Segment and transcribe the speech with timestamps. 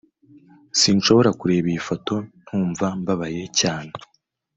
[0.79, 2.13] sinshobora kureba iyi foto
[2.45, 3.91] ntumva mbabaye cyane